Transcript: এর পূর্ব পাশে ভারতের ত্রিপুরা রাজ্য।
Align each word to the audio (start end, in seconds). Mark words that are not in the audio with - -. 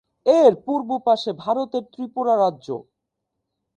এর 0.25 0.53
পূর্ব 0.65 0.89
পাশে 1.07 1.31
ভারতের 1.43 1.83
ত্রিপুরা 1.93 2.33
রাজ্য। 2.37 2.67